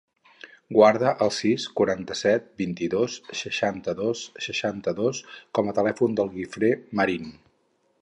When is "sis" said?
1.39-1.65